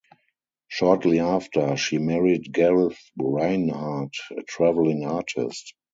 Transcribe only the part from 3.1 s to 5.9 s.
Rhynhart, a traveling artist.